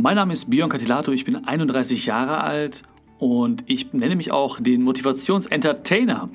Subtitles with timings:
[0.00, 2.84] Mein Name ist Björn Catilato, ich bin 31 Jahre alt
[3.18, 6.28] und ich nenne mich auch den Motivations-Entertainer.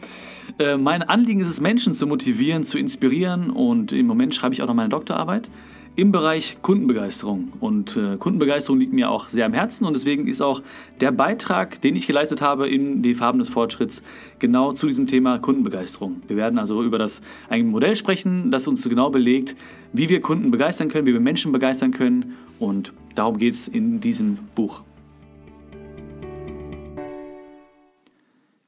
[0.59, 4.61] Äh, mein Anliegen ist es, Menschen zu motivieren, zu inspirieren und im Moment schreibe ich
[4.61, 5.49] auch noch meine Doktorarbeit
[5.95, 7.53] im Bereich Kundenbegeisterung.
[7.61, 10.61] Und äh, Kundenbegeisterung liegt mir auch sehr am Herzen und deswegen ist auch
[10.99, 14.03] der Beitrag, den ich geleistet habe in die Farben des Fortschritts,
[14.39, 16.21] genau zu diesem Thema Kundenbegeisterung.
[16.27, 19.55] Wir werden also über das ein Modell sprechen, das uns genau belegt,
[19.93, 23.99] wie wir Kunden begeistern können, wie wir Menschen begeistern können und darum geht es in
[23.99, 24.83] diesem Buch.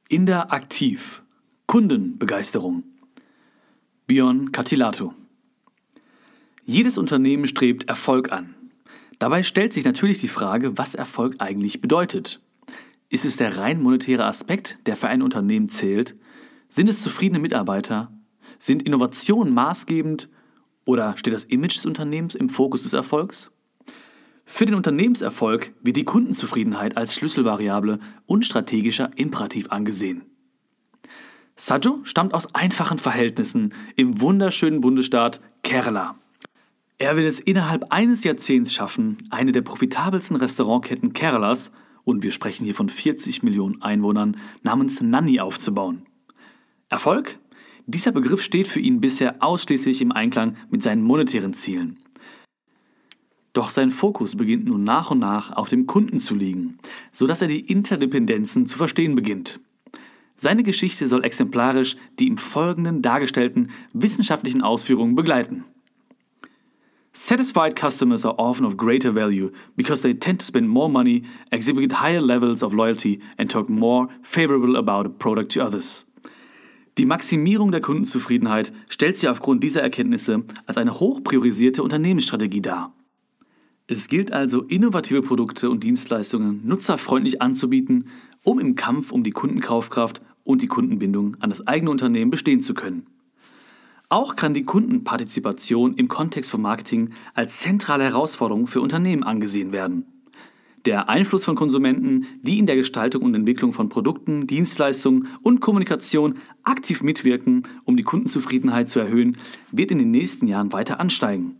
[0.08, 1.22] In der Aktiv
[1.66, 2.84] Kundenbegeisterung.
[4.06, 5.14] Björn Catilato.
[6.64, 8.54] Jedes Unternehmen strebt Erfolg an.
[9.18, 12.40] Dabei stellt sich natürlich die Frage, was Erfolg eigentlich bedeutet.
[13.08, 16.16] Ist es der rein monetäre Aspekt, der für ein Unternehmen zählt?
[16.68, 18.12] Sind es zufriedene Mitarbeiter?
[18.58, 20.28] Sind Innovationen maßgebend?
[20.84, 23.50] Oder steht das Image des Unternehmens im Fokus des Erfolgs?
[24.48, 30.22] Für den Unternehmenserfolg wird die Kundenzufriedenheit als Schlüsselvariable und strategischer Imperativ angesehen.
[31.56, 36.14] Sajo stammt aus einfachen Verhältnissen im wunderschönen Bundesstaat Kerala.
[36.98, 41.72] Er will es innerhalb eines Jahrzehnts schaffen, eine der profitabelsten Restaurantketten Keralas,
[42.04, 46.06] und wir sprechen hier von 40 Millionen Einwohnern, namens Nanni aufzubauen.
[46.88, 47.38] Erfolg?
[47.86, 51.98] Dieser Begriff steht für ihn bisher ausschließlich im Einklang mit seinen monetären Zielen.
[53.56, 56.76] Doch sein Fokus beginnt nun nach und nach auf dem Kunden zu liegen,
[57.10, 59.60] sodass er die Interdependenzen zu verstehen beginnt.
[60.36, 65.64] Seine Geschichte soll exemplarisch die im Folgenden dargestellten wissenschaftlichen Ausführungen begleiten.
[67.14, 72.02] Satisfied customers are often of greater value because they tend to spend more money, exhibit
[72.02, 76.04] higher levels of loyalty and talk more favorable about a product to others.
[76.98, 82.92] Die Maximierung der Kundenzufriedenheit stellt sich aufgrund dieser Erkenntnisse als eine hochpriorisierte Unternehmensstrategie dar.
[83.88, 88.06] Es gilt also, innovative Produkte und Dienstleistungen nutzerfreundlich anzubieten,
[88.42, 92.74] um im Kampf um die Kundenkaufkraft und die Kundenbindung an das eigene Unternehmen bestehen zu
[92.74, 93.06] können.
[94.08, 100.04] Auch kann die Kundenpartizipation im Kontext von Marketing als zentrale Herausforderung für Unternehmen angesehen werden.
[100.84, 106.38] Der Einfluss von Konsumenten, die in der Gestaltung und Entwicklung von Produkten, Dienstleistungen und Kommunikation
[106.62, 109.36] aktiv mitwirken, um die Kundenzufriedenheit zu erhöhen,
[109.72, 111.56] wird in den nächsten Jahren weiter ansteigen.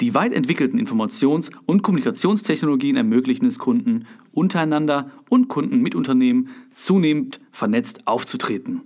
[0.00, 7.40] Die weit entwickelten Informations- und Kommunikationstechnologien ermöglichen es Kunden, untereinander und Kunden mit Unternehmen zunehmend
[7.50, 8.82] vernetzt aufzutreten.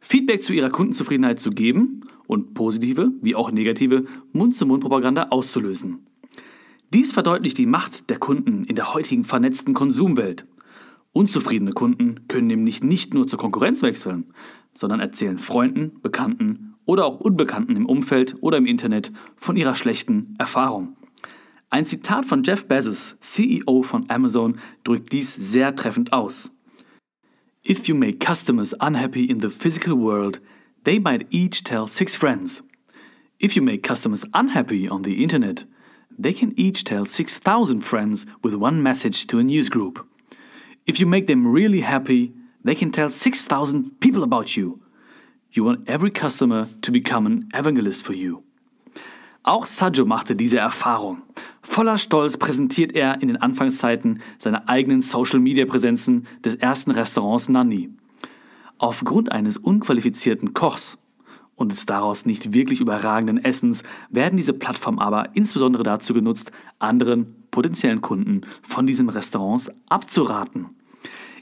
[0.00, 6.00] Feedback zu ihrer Kundenzufriedenheit zu geben und positive wie auch negative Mund-zu-Mund-Propaganda auszulösen.
[6.92, 10.46] Dies verdeutlicht die Macht der Kunden in der heutigen vernetzten Konsumwelt.
[11.14, 14.26] Unzufriedene Kunden können nämlich nicht nur zur Konkurrenz wechseln,
[14.74, 20.34] sondern erzählen Freunden, Bekannten oder auch Unbekannten im Umfeld oder im Internet von ihrer schlechten
[20.38, 20.96] Erfahrung.
[21.70, 26.50] Ein Zitat von Jeff Bezos, CEO von Amazon, drückt dies sehr treffend aus.
[27.66, 30.40] If you make customers unhappy in the physical world,
[30.84, 32.62] they might each tell six friends.
[33.40, 35.66] If you make customers unhappy on the internet,
[36.16, 40.06] they can each tell 6,000 friends with one message to a news group.
[40.86, 44.80] If you make them really happy, they can tell 6,000 people about you.
[45.56, 48.42] You want every customer to become an evangelist for you.
[49.44, 51.22] Auch Sajo machte diese Erfahrung.
[51.62, 57.90] Voller Stolz präsentiert er in den Anfangszeiten seine eigenen Social-Media-Präsenzen des ersten Restaurants Nanni.
[58.78, 60.98] Aufgrund eines unqualifizierten Kochs
[61.54, 66.50] und des daraus nicht wirklich überragenden Essens werden diese Plattformen aber insbesondere dazu genutzt,
[66.80, 70.70] anderen potenziellen Kunden von diesen Restaurants abzuraten.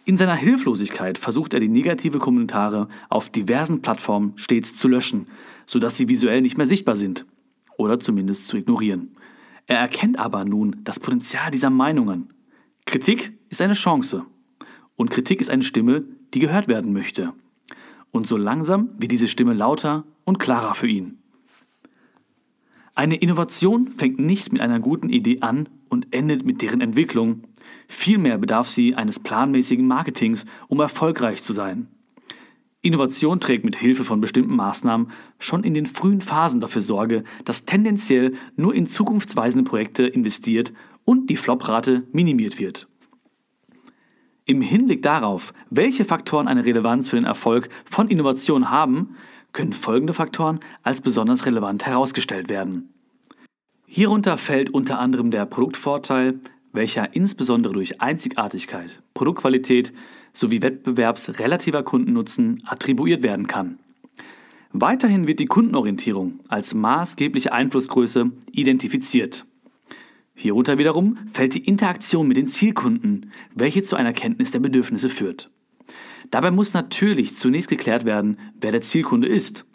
[0.05, 5.29] In seiner Hilflosigkeit versucht er die negative Kommentare auf diversen Plattformen stets zu löschen,
[5.67, 7.25] sodass sie visuell nicht mehr sichtbar sind
[7.77, 9.17] oder zumindest zu ignorieren.
[9.67, 12.33] Er erkennt aber nun das Potenzial dieser Meinungen.
[12.85, 14.25] Kritik ist eine Chance.
[14.97, 17.33] Und Kritik ist eine Stimme, die gehört werden möchte.
[18.11, 21.19] Und so langsam wird diese Stimme lauter und klarer für ihn.
[22.95, 27.45] Eine Innovation fängt nicht mit einer guten Idee an und endet mit deren Entwicklung.
[27.93, 31.89] Vielmehr bedarf sie eines planmäßigen Marketings, um erfolgreich zu sein.
[32.81, 37.67] Innovation trägt mit Hilfe von bestimmten Maßnahmen schon in den frühen Phasen dafür Sorge, dass
[37.67, 40.73] tendenziell nur in zukunftsweisende Projekte investiert
[41.05, 42.89] und die Floprate minimiert wird.
[44.47, 49.17] Im Hinblick darauf, welche Faktoren eine Relevanz für den Erfolg von Innovation haben,
[49.53, 52.89] können folgende Faktoren als besonders relevant herausgestellt werden.
[53.87, 56.41] Hierunter fällt unter anderem der Produktvorteil,
[56.73, 59.93] welcher insbesondere durch Einzigartigkeit, Produktqualität,
[60.33, 63.79] sowie wettbewerbsrelativer Kundennutzen attribuiert werden kann.
[64.73, 69.45] Weiterhin wird die Kundenorientierung als maßgebliche Einflussgröße identifiziert.
[70.35, 75.51] Hierunter wiederum fällt die Interaktion mit den Zielkunden, welche zu einer Kenntnis der Bedürfnisse führt.
[76.31, 79.67] Dabei muss natürlich zunächst geklärt werden, wer der Zielkunde ist.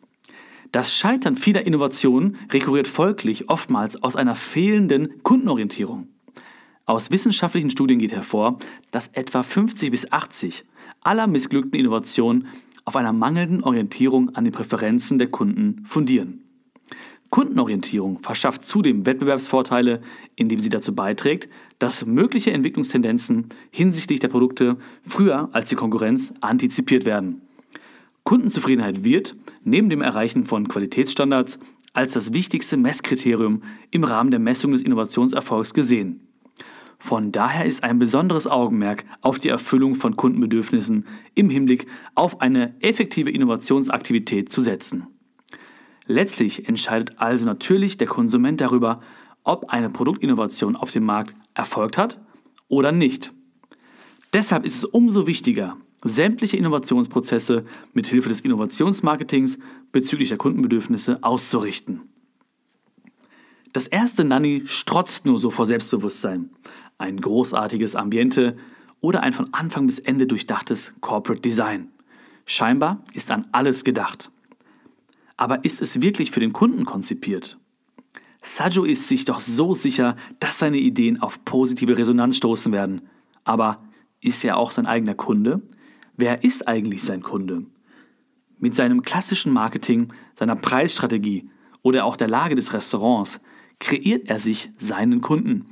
[0.72, 6.08] Das Scheitern vieler Innovationen rekurriert folglich oftmals aus einer fehlenden Kundenorientierung.
[6.90, 8.58] Aus wissenschaftlichen Studien geht hervor,
[8.92, 10.64] dass etwa 50 bis 80
[11.02, 12.48] aller missglückten Innovationen
[12.86, 16.46] auf einer mangelnden Orientierung an den Präferenzen der Kunden fundieren.
[17.30, 20.00] Kundenorientierung verschafft zudem Wettbewerbsvorteile,
[20.38, 27.04] indem sie dazu beiträgt, dass mögliche Entwicklungstendenzen hinsichtlich der Produkte früher als die Konkurrenz antizipiert
[27.04, 27.42] werden.
[28.24, 29.36] Kundenzufriedenheit wird,
[29.66, 31.60] neben dem Erreichen von Qualitätsstandards,
[31.92, 33.62] als das wichtigste Messkriterium
[33.92, 36.27] im Rahmen der Messung des Innovationserfolgs gesehen.
[37.00, 41.06] Von daher ist ein besonderes Augenmerk auf die Erfüllung von Kundenbedürfnissen
[41.36, 45.08] im Hinblick auf eine effektive Innovationsaktivität zu setzen.
[46.08, 49.02] Letztlich entscheidet also natürlich der Konsument darüber,
[49.44, 52.20] ob eine Produktinnovation auf dem Markt erfolgt hat
[52.68, 53.32] oder nicht.
[54.34, 59.58] Deshalb ist es umso wichtiger, sämtliche Innovationsprozesse mit Hilfe des Innovationsmarketings
[59.92, 62.02] bezüglich der Kundenbedürfnisse auszurichten.
[63.74, 66.50] Das erste Nanny strotzt nur so vor Selbstbewusstsein.
[66.98, 68.58] Ein großartiges Ambiente
[69.02, 71.90] oder ein von Anfang bis Ende durchdachtes Corporate Design.
[72.46, 74.32] Scheinbar ist an alles gedacht.
[75.36, 77.58] Aber ist es wirklich für den Kunden konzipiert?
[78.42, 83.02] Sajo ist sich doch so sicher, dass seine Ideen auf positive Resonanz stoßen werden.
[83.44, 83.84] Aber
[84.22, 85.62] ist er auch sein eigener Kunde?
[86.16, 87.66] Wer ist eigentlich sein Kunde?
[88.60, 91.50] Mit seinem klassischen Marketing, seiner Preisstrategie
[91.84, 93.40] oder auch der Lage des Restaurants
[93.80, 95.66] kreiert er sich seinen Kunden,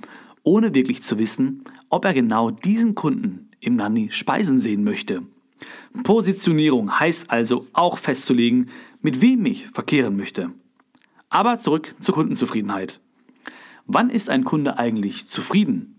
[0.46, 5.24] ohne wirklich zu wissen, ob er genau diesen Kunden im Nani speisen sehen möchte.
[6.04, 8.70] Positionierung heißt also auch festzulegen,
[9.02, 10.52] mit wem ich verkehren möchte.
[11.30, 13.02] Aber zurück zur Kundenzufriedenheit.
[13.88, 15.96] Wann ist ein Kunde eigentlich zufrieden?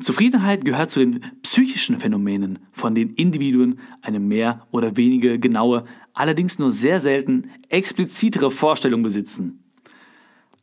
[0.00, 6.58] Zufriedenheit gehört zu den psychischen Phänomenen, von denen Individuen eine mehr oder weniger genaue, allerdings
[6.58, 9.64] nur sehr selten explizitere Vorstellung besitzen.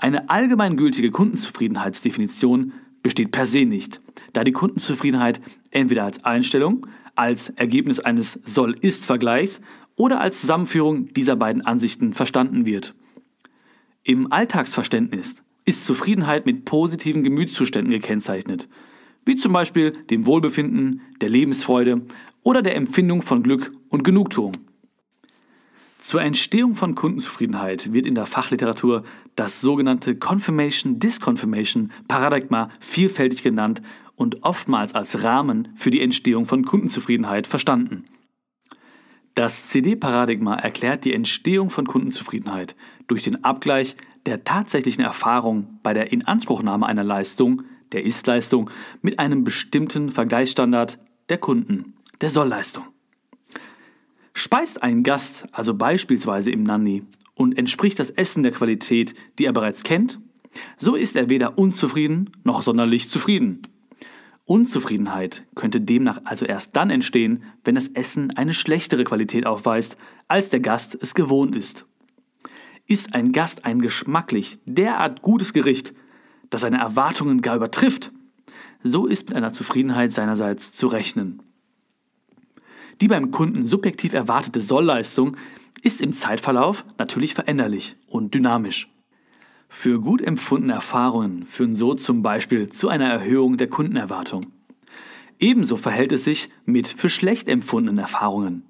[0.05, 4.01] Eine allgemeingültige Kundenzufriedenheitsdefinition besteht per se nicht,
[4.33, 5.41] da die Kundenzufriedenheit
[5.71, 6.85] entweder als Einstellung,
[7.15, 9.61] als Ergebnis eines Soll-Ist-Vergleichs
[9.95, 12.93] oder als Zusammenführung dieser beiden Ansichten verstanden wird.
[14.03, 18.69] Im Alltagsverständnis ist Zufriedenheit mit positiven Gemütszuständen gekennzeichnet,
[19.25, 22.03] wie zum Beispiel dem Wohlbefinden, der Lebensfreude
[22.43, 24.51] oder der Empfindung von Glück und Genugtuung.
[26.05, 29.03] Zur Entstehung von Kundenzufriedenheit wird in der Fachliteratur
[29.35, 33.81] das sogenannte Confirmation-Disconfirmation-Paradigma vielfältig genannt
[34.15, 38.05] und oftmals als Rahmen für die Entstehung von Kundenzufriedenheit verstanden.
[39.33, 42.75] Das CD-Paradigma erklärt die Entstehung von Kundenzufriedenheit
[43.07, 43.97] durch den Abgleich
[44.27, 47.63] der tatsächlichen Erfahrung bei der Inanspruchnahme einer Leistung,
[47.93, 48.69] der Ist-Leistung,
[49.01, 50.99] mit einem bestimmten Vergleichsstandard
[51.29, 52.83] der Kunden, der Soll-Leistung.
[54.37, 57.03] Speist ein Gast also beispielsweise im Nanni
[57.35, 60.19] und entspricht das Essen der Qualität, die er bereits kennt,
[60.77, 63.61] so ist er weder unzufrieden noch sonderlich zufrieden.
[64.43, 69.95] Unzufriedenheit könnte demnach also erst dann entstehen, wenn das Essen eine schlechtere Qualität aufweist,
[70.27, 71.85] als der Gast es gewohnt ist.
[72.87, 75.93] Ist ein Gast ein geschmacklich derart gutes Gericht,
[76.49, 78.11] das seine Erwartungen gar übertrifft,
[78.83, 81.41] so ist mit einer Zufriedenheit seinerseits zu rechnen.
[83.01, 85.35] Die beim Kunden subjektiv erwartete Sollleistung
[85.81, 88.89] ist im Zeitverlauf natürlich veränderlich und dynamisch.
[89.67, 94.47] Für gut empfundene Erfahrungen führen so zum Beispiel zu einer Erhöhung der Kundenerwartung.
[95.39, 98.63] Ebenso verhält es sich mit für schlecht empfundenen Erfahrungen.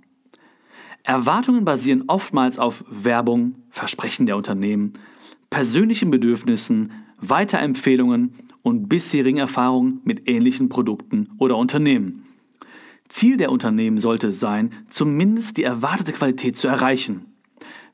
[1.04, 4.94] Erwartungen basieren oftmals auf Werbung, Versprechen der Unternehmen,
[5.52, 12.25] persönlichen Bedürfnissen, Weiterempfehlungen und bisherigen Erfahrungen mit ähnlichen Produkten oder Unternehmen.
[13.08, 17.26] Ziel der Unternehmen sollte es sein, zumindest die erwartete Qualität zu erreichen.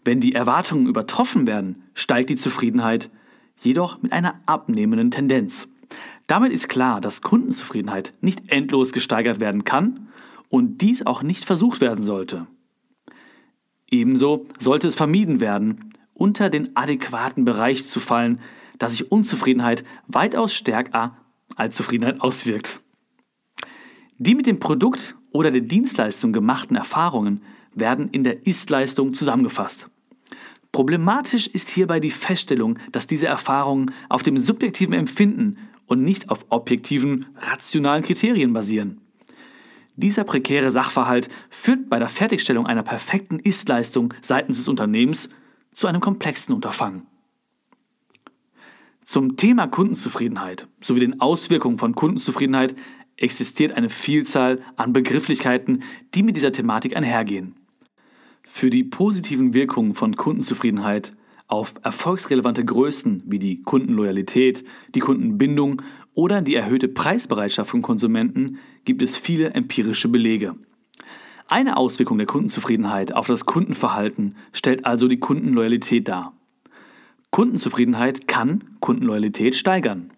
[0.03, 3.11] Wenn die Erwartungen übertroffen werden, steigt die Zufriedenheit,
[3.61, 5.67] jedoch mit einer abnehmenden Tendenz.
[6.27, 10.07] Damit ist klar, dass Kundenzufriedenheit nicht endlos gesteigert werden kann
[10.49, 12.47] und dies auch nicht versucht werden sollte.
[13.89, 18.39] Ebenso sollte es vermieden werden, unter den adäquaten Bereich zu fallen,
[18.79, 21.17] da sich Unzufriedenheit weitaus stärker
[21.55, 22.79] als Zufriedenheit auswirkt.
[24.23, 27.41] Die mit dem Produkt oder der Dienstleistung gemachten Erfahrungen
[27.73, 29.89] werden in der Ist-Leistung zusammengefasst.
[30.71, 36.45] Problematisch ist hierbei die Feststellung, dass diese Erfahrungen auf dem subjektiven Empfinden und nicht auf
[36.49, 39.01] objektiven, rationalen Kriterien basieren.
[39.95, 45.29] Dieser prekäre Sachverhalt führt bei der Fertigstellung einer perfekten Ist-Leistung seitens des Unternehmens
[45.71, 47.07] zu einem komplexen Unterfangen.
[49.03, 52.75] Zum Thema Kundenzufriedenheit sowie den Auswirkungen von Kundenzufriedenheit
[53.17, 57.55] existiert eine Vielzahl an Begrifflichkeiten, die mit dieser Thematik einhergehen.
[58.43, 61.13] Für die positiven Wirkungen von Kundenzufriedenheit
[61.47, 64.63] auf erfolgsrelevante Größen wie die Kundenloyalität,
[64.95, 65.81] die Kundenbindung
[66.13, 70.55] oder die erhöhte Preisbereitschaft von Konsumenten gibt es viele empirische Belege.
[71.47, 76.33] Eine Auswirkung der Kundenzufriedenheit auf das Kundenverhalten stellt also die Kundenloyalität dar.
[77.29, 80.11] Kundenzufriedenheit kann Kundenloyalität steigern.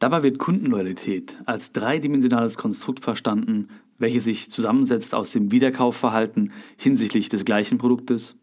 [0.00, 7.44] Dabei wird Kundenloyalität als dreidimensionales Konstrukt verstanden, welches sich zusammensetzt aus dem Wiederkaufverhalten hinsichtlich des
[7.44, 8.34] gleichen Produktes,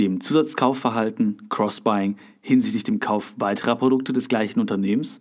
[0.00, 5.20] dem Zusatzkaufverhalten Cross-Buying hinsichtlich dem Kauf weiterer Produkte des gleichen Unternehmens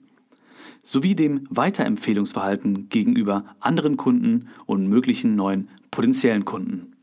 [0.81, 6.93] sowie dem Weiterempfehlungsverhalten gegenüber anderen Kunden und möglichen neuen potenziellen Kunden.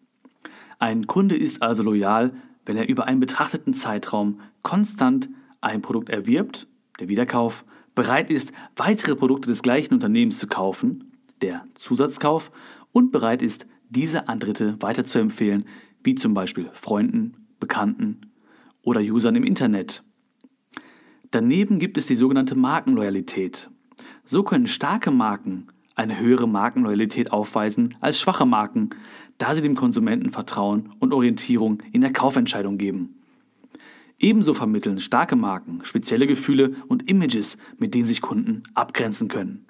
[0.80, 2.32] Ein Kunde ist also loyal,
[2.66, 5.28] wenn er über einen betrachteten Zeitraum konstant
[5.60, 6.66] ein Produkt erwirbt,
[6.98, 7.64] der Wiederkauf,
[7.98, 11.10] bereit ist, weitere Produkte des gleichen Unternehmens zu kaufen,
[11.42, 12.52] der Zusatzkauf,
[12.92, 15.64] und bereit ist, diese an Dritte weiterzuempfehlen,
[16.04, 18.20] wie zum Beispiel Freunden, Bekannten
[18.82, 20.04] oder Usern im Internet.
[21.32, 23.68] Daneben gibt es die sogenannte Markenloyalität.
[24.24, 28.90] So können starke Marken eine höhere Markenloyalität aufweisen als schwache Marken,
[29.38, 33.17] da sie dem Konsumenten Vertrauen und Orientierung in der Kaufentscheidung geben.
[34.18, 39.66] Ebenso vermitteln starke Marken spezielle Gefühle und Images, mit denen sich Kunden abgrenzen können.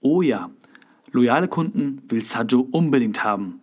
[0.00, 0.50] Oh ja,
[1.12, 3.60] loyale Kunden will Sajo unbedingt haben.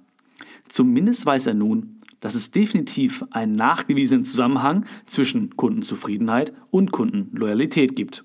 [0.70, 8.24] Zumindest weiß er nun, dass es definitiv einen nachgewiesenen Zusammenhang zwischen Kundenzufriedenheit und Kundenloyalität gibt.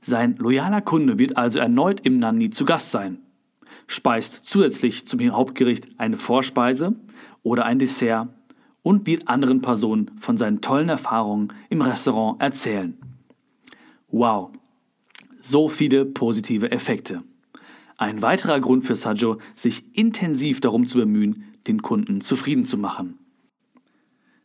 [0.00, 3.18] Sein loyaler Kunde wird also erneut im Nani zu Gast sein
[3.88, 6.94] speist zusätzlich zum Hauptgericht eine Vorspeise
[7.42, 8.28] oder ein Dessert
[8.88, 12.96] und wird anderen Personen von seinen tollen Erfahrungen im Restaurant erzählen.
[14.10, 14.50] Wow,
[15.42, 17.22] so viele positive Effekte.
[17.98, 23.18] Ein weiterer Grund für Sajo, sich intensiv darum zu bemühen, den Kunden zufrieden zu machen.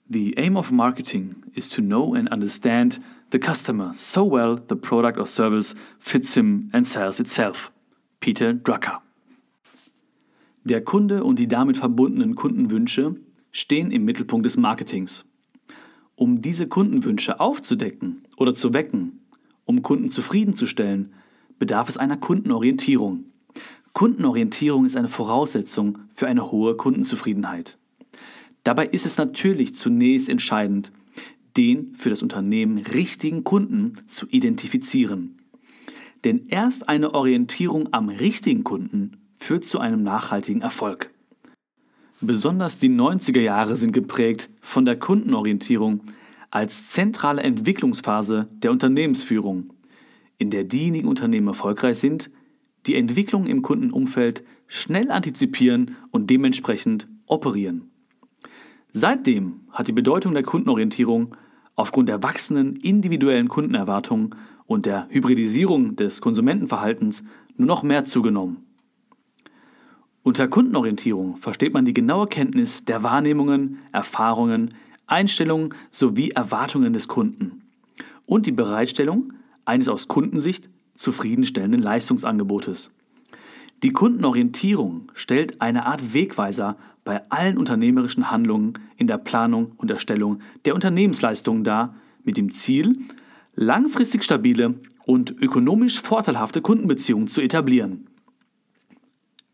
[0.09, 2.99] The aim of marketing is to know and understand
[3.31, 7.71] the customer so well the product or service fits him and sells itself.
[8.19, 9.01] Peter Drucker
[10.65, 13.15] der Kunde und die damit verbundenen Kundenwünsche
[13.53, 15.23] stehen im Mittelpunkt des Marketings.
[16.15, 19.21] Um diese Kundenwünsche aufzudecken oder zu wecken,
[19.63, 21.13] um Kunden zufriedenzustellen,
[21.57, 23.25] bedarf es einer Kundenorientierung.
[23.93, 27.77] Kundenorientierung ist eine Voraussetzung für eine hohe Kundenzufriedenheit.
[28.63, 30.91] Dabei ist es natürlich zunächst entscheidend,
[31.55, 35.37] den für das Unternehmen richtigen Kunden zu identifizieren.
[36.23, 41.12] Denn erst eine Orientierung am richtigen Kunden führt zu einem nachhaltigen Erfolg.
[42.25, 45.99] Besonders die 90er Jahre sind geprägt von der Kundenorientierung
[46.51, 49.73] als zentrale Entwicklungsphase der Unternehmensführung,
[50.37, 52.31] in der diejenigen Unternehmen erfolgreich sind,
[52.85, 57.91] die Entwicklung im Kundenumfeld schnell antizipieren und dementsprechend operieren.
[58.93, 61.35] Seitdem hat die Bedeutung der Kundenorientierung
[61.75, 64.33] aufgrund der wachsenden individuellen Kundenerwartungen
[64.65, 67.21] und der Hybridisierung des Konsumentenverhaltens
[67.57, 68.72] nur noch mehr zugenommen.
[70.23, 74.73] Unter Kundenorientierung versteht man die genaue Kenntnis der Wahrnehmungen, Erfahrungen,
[75.05, 77.61] Einstellungen sowie Erwartungen des Kunden
[78.25, 79.33] und die Bereitstellung
[79.65, 82.91] eines aus Kundensicht zufriedenstellenden Leistungsangebotes.
[83.83, 90.39] Die Kundenorientierung stellt eine Art Wegweiser bei allen unternehmerischen Handlungen in der Planung und Erstellung
[90.63, 92.97] der Unternehmensleistungen dar, mit dem Ziel,
[93.55, 94.75] langfristig stabile
[95.05, 98.07] und ökonomisch vorteilhafte Kundenbeziehungen zu etablieren.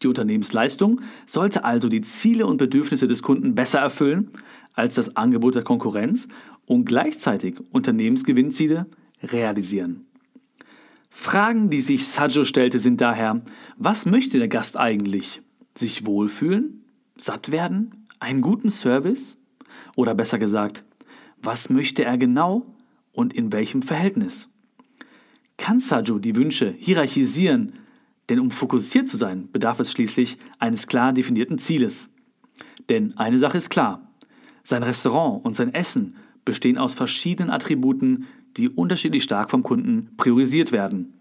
[0.02, 4.32] Die Unternehmensleistung sollte also die Ziele und Bedürfnisse des Kunden besser erfüllen
[4.74, 6.28] als das Angebot der Konkurrenz
[6.66, 8.86] und gleichzeitig Unternehmensgewinnziele
[9.24, 10.06] realisieren.
[11.10, 13.42] Fragen, die sich Sajo stellte, sind daher,
[13.78, 15.42] was möchte der Gast eigentlich?
[15.76, 16.86] Sich wohlfühlen?
[17.18, 18.06] Satt werden?
[18.20, 19.38] Einen guten Service?
[19.96, 20.84] Oder besser gesagt,
[21.42, 22.66] was möchte er genau
[23.12, 24.50] und in welchem Verhältnis?
[25.58, 27.74] Kann Sajo die Wünsche hierarchisieren
[28.30, 32.10] denn um fokussiert zu sein, bedarf es schließlich eines klar definierten Zieles.
[32.88, 34.14] Denn eine Sache ist klar,
[34.64, 38.26] sein Restaurant und sein Essen bestehen aus verschiedenen Attributen,
[38.58, 41.14] die unterschiedlich stark vom Kunden priorisiert werden.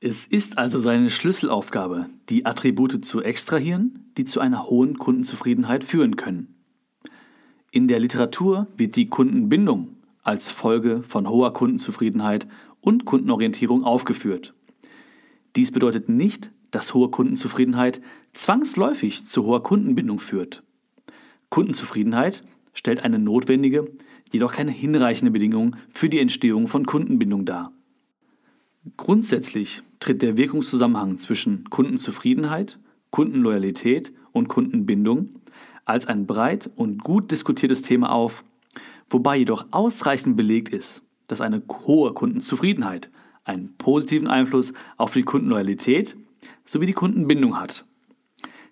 [0.00, 6.16] Es ist also seine Schlüsselaufgabe, die Attribute zu extrahieren, die zu einer hohen Kundenzufriedenheit führen
[6.16, 6.54] können.
[7.70, 12.48] In der Literatur wird die Kundenbindung als Folge von hoher Kundenzufriedenheit
[12.80, 14.54] und Kundenorientierung aufgeführt.
[15.56, 18.00] Dies bedeutet nicht, dass hohe Kundenzufriedenheit
[18.32, 20.62] zwangsläufig zu hoher Kundenbindung führt.
[21.48, 23.90] Kundenzufriedenheit stellt eine notwendige,
[24.32, 27.72] jedoch keine hinreichende Bedingung für die Entstehung von Kundenbindung dar.
[28.96, 32.78] Grundsätzlich tritt der Wirkungszusammenhang zwischen Kundenzufriedenheit,
[33.10, 35.30] Kundenloyalität und Kundenbindung
[35.84, 38.44] als ein breit und gut diskutiertes Thema auf,
[39.10, 43.10] wobei jedoch ausreichend belegt ist, dass eine hohe Kundenzufriedenheit
[43.50, 46.16] einen positiven Einfluss auf die Kundenloyalität
[46.64, 47.84] sowie die Kundenbindung hat.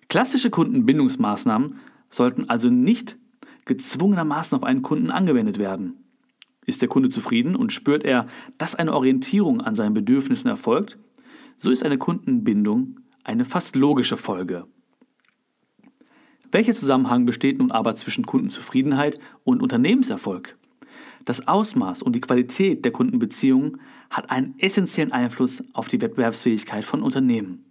[0.07, 3.17] Klassische Kundenbindungsmaßnahmen sollten also nicht
[3.65, 6.03] gezwungenermaßen auf einen Kunden angewendet werden.
[6.65, 10.97] Ist der Kunde zufrieden und spürt er, dass eine Orientierung an seinen Bedürfnissen erfolgt,
[11.57, 14.65] so ist eine Kundenbindung eine fast logische Folge.
[16.51, 20.57] Welcher Zusammenhang besteht nun aber zwischen Kundenzufriedenheit und Unternehmenserfolg?
[21.29, 27.03] Das Ausmaß und die Qualität der Kundenbeziehungen hat einen essentiellen Einfluss auf die Wettbewerbsfähigkeit von
[27.03, 27.65] Unternehmen.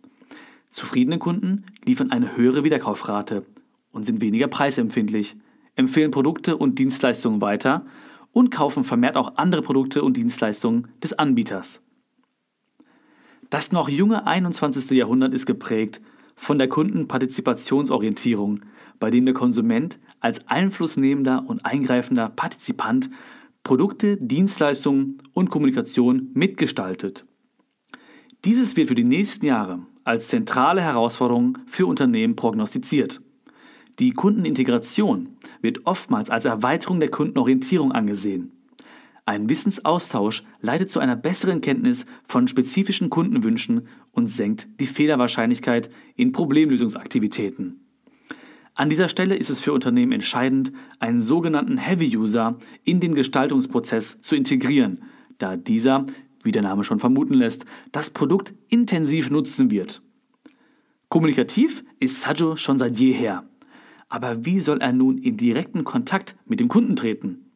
[0.71, 3.45] Zufriedene Kunden liefern eine höhere Wiederkaufrate
[3.91, 5.35] und sind weniger preisempfindlich,
[5.75, 7.85] empfehlen Produkte und Dienstleistungen weiter
[8.33, 11.81] und kaufen vermehrt auch andere Produkte und Dienstleistungen des Anbieters.
[13.51, 14.89] Das noch junge 21.
[14.93, 16.01] Jahrhundert ist geprägt
[16.37, 18.61] von der Kundenpartizipationsorientierung,
[19.01, 23.11] bei dem der Konsument als einflussnehmender und eingreifender Partizipant
[23.69, 27.27] Produkte, Dienstleistungen und Kommunikation mitgestaltet.
[28.47, 33.21] Dieses wird für die nächsten Jahre als zentrale Herausforderung für Unternehmen prognostiziert.
[33.99, 38.53] Die Kundenintegration wird oftmals als Erweiterung der Kundenorientierung angesehen.
[39.27, 46.33] Ein Wissensaustausch leitet zu einer besseren Kenntnis von spezifischen Kundenwünschen und senkt die Fehlerwahrscheinlichkeit in
[46.33, 47.88] Problemlösungsaktivitäten.
[48.79, 50.71] An dieser Stelle ist es für Unternehmen entscheidend,
[51.01, 55.03] einen sogenannten Heavy User in den Gestaltungsprozess zu integrieren,
[55.39, 56.07] da dieser,
[56.45, 60.01] wie der Name schon vermuten lässt, das Produkt intensiv nutzen wird.
[61.09, 63.43] Kommunikativ ist Sajo schon seit jeher.
[64.09, 67.51] Aber wie soll er nun in direkten Kontakt mit dem Kunden treten?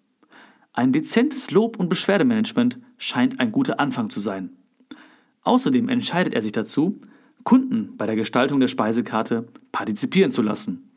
[0.73, 4.57] Ein dezentes Lob- und Beschwerdemanagement scheint ein guter Anfang zu sein.
[5.43, 6.99] Außerdem entscheidet er sich dazu,
[7.45, 10.89] Kunden bei der Gestaltung der Speisekarte partizipieren zu lassen.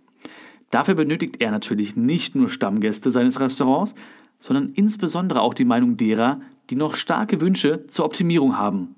[0.71, 3.95] Dafür benötigt er natürlich nicht nur Stammgäste seines Restaurants,
[4.39, 8.95] sondern insbesondere auch die Meinung derer, die noch starke Wünsche zur Optimierung haben.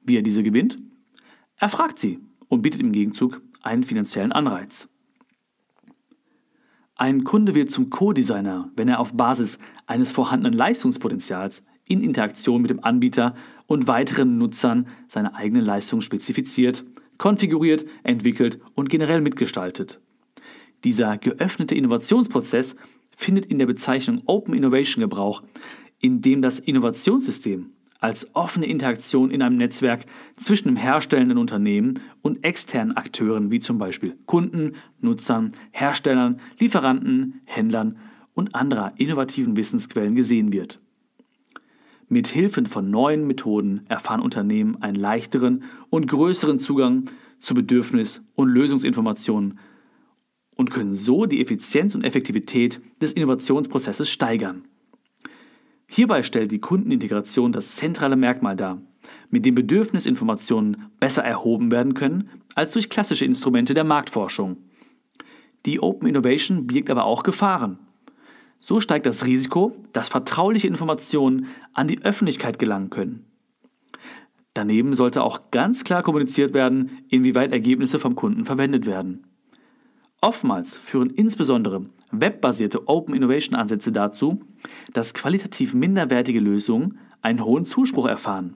[0.00, 0.78] Wie er diese gewinnt?
[1.56, 4.88] Er fragt sie und bietet im Gegenzug einen finanziellen Anreiz.
[6.94, 12.70] Ein Kunde wird zum Co-Designer, wenn er auf Basis eines vorhandenen Leistungspotenzials in Interaktion mit
[12.70, 13.34] dem Anbieter
[13.66, 16.84] und weiteren Nutzern seine eigene Leistung spezifiziert,
[17.18, 20.00] konfiguriert, entwickelt und generell mitgestaltet.
[20.84, 22.76] Dieser geöffnete Innovationsprozess
[23.16, 25.42] findet in der Bezeichnung Open Innovation Gebrauch,
[25.98, 30.04] in dem das Innovationssystem als offene Interaktion in einem Netzwerk
[30.36, 37.96] zwischen dem herstellenden Unternehmen und externen Akteuren wie zum Beispiel Kunden, Nutzern, Herstellern, Lieferanten, Händlern
[38.34, 40.78] und anderer innovativen Wissensquellen gesehen wird.
[42.08, 47.10] Mit Hilfe von neuen Methoden erfahren Unternehmen einen leichteren und größeren Zugang
[47.40, 49.58] zu Bedürfnis- und Lösungsinformationen
[50.56, 54.64] und können so die Effizienz und Effektivität des Innovationsprozesses steigern.
[55.86, 58.82] Hierbei stellt die Kundenintegration das zentrale Merkmal dar,
[59.30, 64.56] mit dem Bedürfnisinformationen besser erhoben werden können als durch klassische Instrumente der Marktforschung.
[65.64, 67.78] Die Open Innovation birgt aber auch Gefahren.
[68.58, 73.26] So steigt das Risiko, dass vertrauliche Informationen an die Öffentlichkeit gelangen können.
[74.54, 79.26] Daneben sollte auch ganz klar kommuniziert werden, inwieweit Ergebnisse vom Kunden verwendet werden.
[80.26, 84.40] Oftmals führen insbesondere webbasierte Open Innovation Ansätze dazu,
[84.92, 88.54] dass qualitativ minderwertige Lösungen einen hohen Zuspruch erfahren.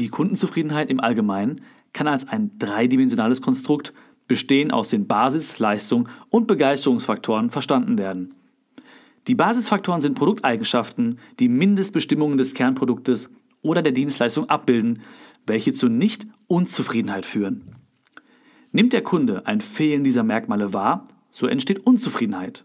[0.00, 1.60] Die Kundenzufriedenheit im Allgemeinen
[1.92, 3.94] kann als ein dreidimensionales Konstrukt
[4.26, 8.34] bestehen aus den Basis-, Leistung und Begeisterungsfaktoren verstanden werden.
[9.28, 13.30] Die Basisfaktoren sind Produkteigenschaften, die Mindestbestimmungen des Kernproduktes
[13.62, 15.02] oder der Dienstleistung abbilden,
[15.46, 17.79] welche zu Nicht-Unzufriedenheit führen.
[18.72, 22.64] Nimmt der Kunde ein Fehlen dieser Merkmale wahr, so entsteht Unzufriedenheit.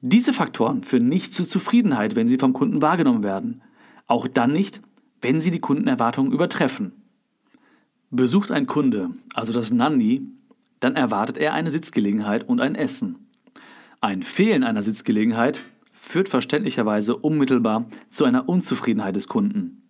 [0.00, 3.62] Diese Faktoren führen nicht zu Zufriedenheit, wenn sie vom Kunden wahrgenommen werden.
[4.06, 4.80] Auch dann nicht,
[5.20, 6.92] wenn sie die Kundenerwartungen übertreffen.
[8.10, 10.26] Besucht ein Kunde also das Nandi,
[10.80, 13.28] dann erwartet er eine Sitzgelegenheit und ein Essen.
[14.00, 19.82] Ein Fehlen einer Sitzgelegenheit führt verständlicherweise unmittelbar zu einer Unzufriedenheit des Kunden.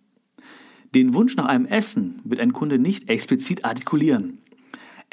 [0.93, 4.37] Den Wunsch nach einem Essen wird ein Kunde nicht explizit artikulieren.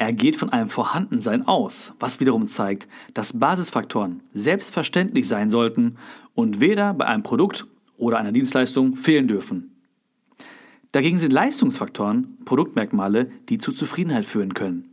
[0.01, 5.99] Er geht von einem Vorhandensein aus, was wiederum zeigt, dass Basisfaktoren selbstverständlich sein sollten
[6.35, 7.67] und weder bei einem Produkt
[7.99, 9.77] oder einer Dienstleistung fehlen dürfen.
[10.93, 14.89] Dagegen sind Leistungsfaktoren Produktmerkmale, die zu Zufriedenheit führen können.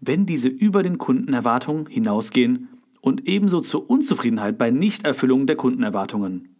[0.00, 6.56] Wenn diese über den Kundenerwartungen hinausgehen und ebenso zur Unzufriedenheit bei Nichterfüllung der Kundenerwartungen.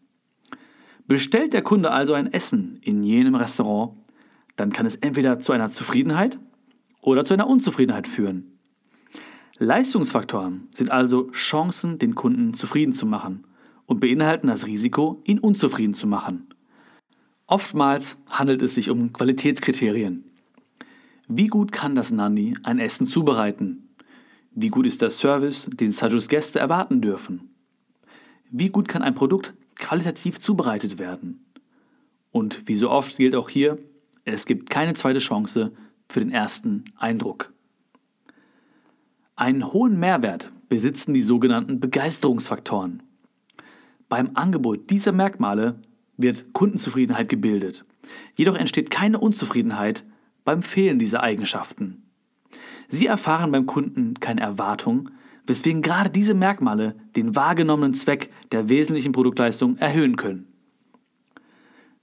[1.08, 3.94] Bestellt der Kunde also ein Essen in jenem Restaurant,
[4.54, 6.38] dann kann es entweder zu einer Zufriedenheit
[7.08, 8.58] oder zu einer Unzufriedenheit führen.
[9.58, 13.44] Leistungsfaktoren sind also Chancen, den Kunden zufrieden zu machen
[13.86, 16.46] und beinhalten das Risiko, ihn unzufrieden zu machen.
[17.46, 20.24] Oftmals handelt es sich um Qualitätskriterien.
[21.26, 23.88] Wie gut kann das Nandi ein Essen zubereiten?
[24.52, 27.50] Wie gut ist der Service, den Sajus Gäste erwarten dürfen?
[28.50, 31.46] Wie gut kann ein Produkt qualitativ zubereitet werden?
[32.30, 33.78] Und wie so oft gilt auch hier,
[34.24, 35.72] es gibt keine zweite Chance
[36.08, 37.52] für den ersten Eindruck.
[39.36, 43.02] Einen hohen Mehrwert besitzen die sogenannten Begeisterungsfaktoren.
[44.08, 45.80] Beim Angebot dieser Merkmale
[46.16, 47.84] wird Kundenzufriedenheit gebildet.
[48.34, 50.04] Jedoch entsteht keine Unzufriedenheit
[50.44, 52.02] beim Fehlen dieser Eigenschaften.
[52.88, 55.10] Sie erfahren beim Kunden keine Erwartung,
[55.46, 60.46] weswegen gerade diese Merkmale den wahrgenommenen Zweck der wesentlichen Produktleistung erhöhen können.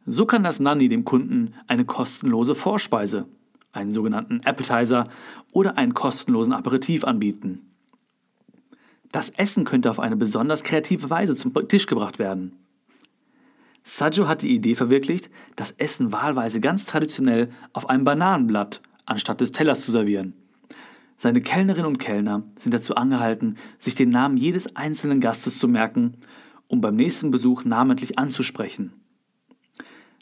[0.05, 3.27] So kann das Nanny dem Kunden eine kostenlose Vorspeise,
[3.75, 5.09] einen sogenannten Appetizer
[5.51, 7.71] oder einen kostenlosen Aperitif anbieten.
[9.11, 12.53] Das Essen könnte auf eine besonders kreative Weise zum Tisch gebracht werden.
[13.83, 19.51] Sajo hat die Idee verwirklicht, das Essen wahlweise ganz traditionell auf einem Bananenblatt anstatt des
[19.51, 20.33] Tellers zu servieren.
[21.17, 26.17] Seine Kellnerinnen und Kellner sind dazu angehalten, sich den Namen jedes einzelnen Gastes zu merken,
[26.67, 28.91] um beim nächsten Besuch namentlich anzusprechen.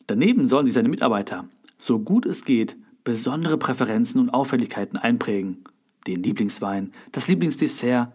[0.08, 1.46] Daneben sollen sich seine Mitarbeiter,
[1.78, 5.64] so gut es geht, besondere Präferenzen und Auffälligkeiten einprägen.
[6.08, 8.12] Den Lieblingswein, das Lieblingsdessert,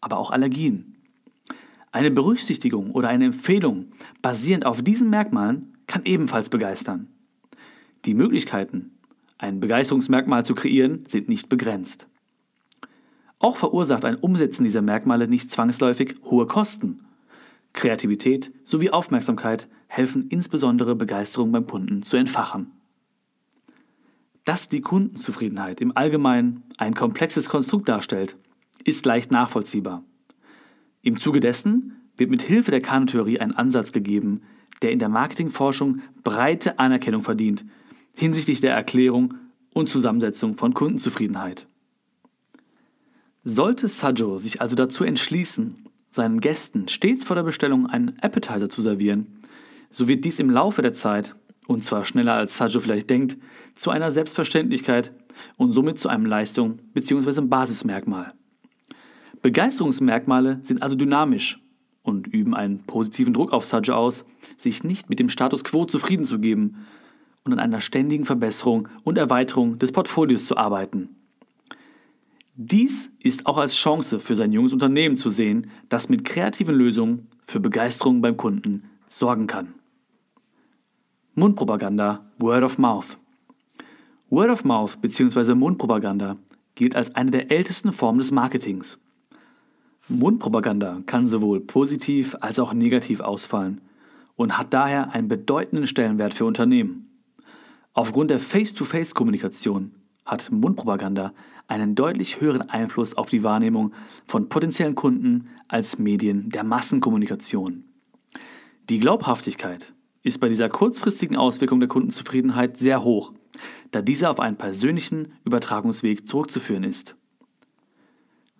[0.00, 0.96] aber auch Allergien.
[1.92, 3.86] Eine Berücksichtigung oder eine Empfehlung
[4.22, 7.08] basierend auf diesen Merkmalen kann ebenfalls begeistern.
[8.04, 8.92] Die Möglichkeiten,
[9.38, 12.06] ein Begeisterungsmerkmal zu kreieren, sind nicht begrenzt.
[13.38, 17.06] Auch verursacht ein Umsetzen dieser Merkmale nicht zwangsläufig hohe Kosten.
[17.72, 22.70] Kreativität sowie Aufmerksamkeit helfen insbesondere Begeisterung beim Kunden zu entfachen.
[24.44, 28.36] Dass die Kundenzufriedenheit im Allgemeinen ein komplexes Konstrukt darstellt,
[28.84, 30.02] ist leicht nachvollziehbar.
[31.02, 34.42] Im Zuge dessen wird mit Hilfe der Kanon-Theorie ein Ansatz gegeben,
[34.82, 37.64] der in der Marketingforschung breite Anerkennung verdient
[38.14, 39.34] hinsichtlich der Erklärung
[39.72, 41.66] und Zusammensetzung von Kundenzufriedenheit.
[43.42, 48.82] Sollte Sajo sich also dazu entschließen, seinen Gästen stets vor der Bestellung einen Appetizer zu
[48.82, 49.40] servieren,
[49.90, 51.34] so wird dies im Laufe der Zeit,
[51.66, 53.36] und zwar schneller als Sajo vielleicht denkt,
[53.74, 55.12] zu einer Selbstverständlichkeit
[55.56, 57.42] und somit zu einem Leistung bzw.
[57.42, 58.34] Basismerkmal.
[59.42, 61.60] Begeisterungsmerkmale sind also dynamisch
[62.02, 64.24] und üben einen positiven Druck auf Sajo aus,
[64.58, 66.86] sich nicht mit dem Status quo zufrieden zu geben
[67.44, 71.16] und an einer ständigen Verbesserung und Erweiterung des Portfolios zu arbeiten.
[72.56, 77.28] Dies ist auch als Chance für sein junges Unternehmen zu sehen, das mit kreativen Lösungen
[77.46, 79.74] für Begeisterung beim Kunden sorgen kann.
[81.36, 83.16] Mundpropaganda, Word of Mouth.
[84.30, 85.54] Word of Mouth bzw.
[85.54, 86.36] Mundpropaganda
[86.74, 88.98] gilt als eine der ältesten Formen des Marketings.
[90.08, 93.80] Mundpropaganda kann sowohl positiv als auch negativ ausfallen
[94.34, 97.08] und hat daher einen bedeutenden Stellenwert für Unternehmen.
[97.92, 99.92] Aufgrund der Face-to-Face-Kommunikation
[100.24, 101.32] hat Mundpropaganda
[101.68, 103.92] einen deutlich höheren Einfluss auf die Wahrnehmung
[104.26, 107.84] von potenziellen Kunden als Medien der Massenkommunikation.
[108.88, 113.32] Die Glaubhaftigkeit ist bei dieser kurzfristigen Auswirkung der Kundenzufriedenheit sehr hoch,
[113.90, 117.16] da diese auf einen persönlichen Übertragungsweg zurückzuführen ist.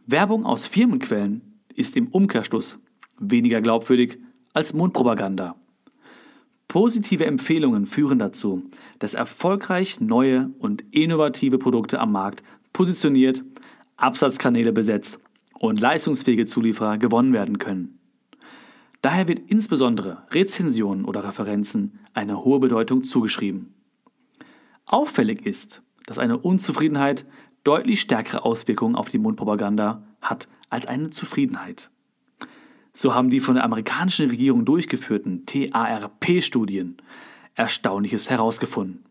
[0.06, 1.42] Werbung aus Firmenquellen
[1.74, 2.78] ist im Umkehrschluss
[3.18, 4.18] weniger glaubwürdig
[4.54, 5.54] als Mundpropaganda.
[6.66, 8.62] Positive Empfehlungen führen dazu,
[8.98, 12.42] dass erfolgreich neue und innovative Produkte am Markt
[12.72, 13.44] positioniert,
[13.96, 15.18] Absatzkanäle besetzt
[15.58, 17.99] und leistungsfähige Zulieferer gewonnen werden können.
[19.02, 23.74] Daher wird insbesondere Rezensionen oder Referenzen eine hohe Bedeutung zugeschrieben.
[24.84, 27.24] Auffällig ist, dass eine Unzufriedenheit
[27.64, 31.90] deutlich stärkere Auswirkungen auf die Mundpropaganda hat als eine Zufriedenheit.
[32.92, 36.96] So haben die von der amerikanischen Regierung durchgeführten TARP-Studien
[37.54, 39.04] Erstaunliches herausgefunden.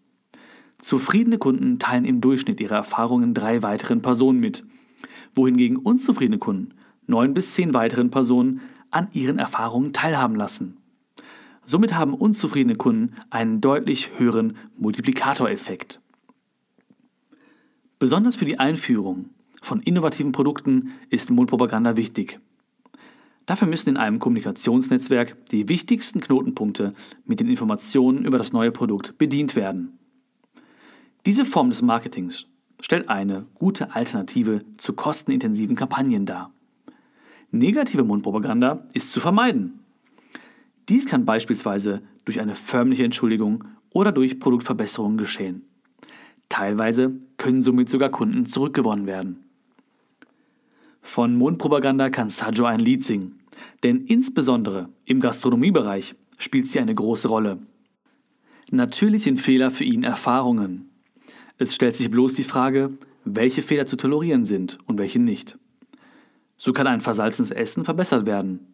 [0.80, 4.66] Zufriedene Kunden teilen im Durchschnitt ihre Erfahrungen drei weiteren Personen mit,
[5.36, 6.74] wohingegen unzufriedene Kunden
[7.10, 10.78] neun bis zehn weiteren Personen an ihren Erfahrungen teilhaben lassen.
[11.66, 16.02] Somit haben unzufriedene Kunden einen deutlich höheren Multiplikatoreffekt.
[18.00, 19.30] Besonders für die Einführung
[19.62, 22.40] von innovativen Produkten ist Mundpropaganda wichtig.
[23.46, 26.94] Dafür müssen in einem Kommunikationsnetzwerk die wichtigsten Knotenpunkte
[27.26, 30.00] mit den Informationen über das neue Produkt bedient werden.
[31.26, 32.46] Diese Form des Marketings
[32.80, 36.52] stellt eine gute Alternative zu kostenintensiven Kampagnen dar.
[37.52, 39.80] Negative Mundpropaganda ist zu vermeiden.
[40.88, 45.64] Dies kann beispielsweise durch eine förmliche Entschuldigung oder durch Produktverbesserungen geschehen.
[46.48, 49.46] Teilweise können somit sogar Kunden zurückgewonnen werden.
[51.02, 53.40] Von Mundpropaganda kann Sajo ein Lied singen,
[53.84, 57.60] denn insbesondere im Gastronomiebereich spielt sie eine große Rolle.
[58.72, 60.90] Natürlich sind Fehler für ihn Erfahrungen.
[61.58, 62.92] Es stellt sich bloß die Frage,
[63.26, 65.58] welche Fehler zu tolerieren sind und welche nicht.
[66.62, 68.68] So kann ein versalzenes Essen verbessert werden.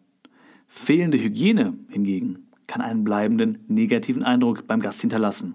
[0.66, 5.54] Fehlende Hygiene hingegen kann einen bleibenden negativen Eindruck beim Gast hinterlassen.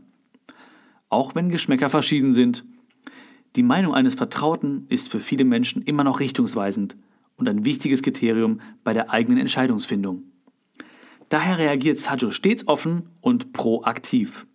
[1.09, 2.63] Auch wenn Geschmäcker verschieden sind,
[3.57, 6.95] die Meinung eines Vertrauten ist für viele Menschen immer noch richtungsweisend
[7.35, 10.23] und ein wichtiges Kriterium bei der eigenen Entscheidungsfindung.
[11.27, 14.47] Daher reagiert Sajo stets offen und proaktiv.